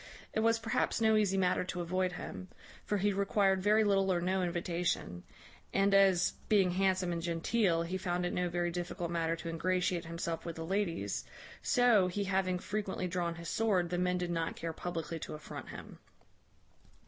[0.33, 2.47] It was perhaps no easy matter to avoid him;
[2.83, 5.21] for he required very little or no invitation;
[5.75, 10.05] and as, being handsome and genteel, he found it no very difficult matter to ingratiate
[10.05, 11.23] himself with the ladies,
[11.61, 15.69] so, he having frequently drawn his sword, the men did not care publickly to affront
[15.69, 15.99] him.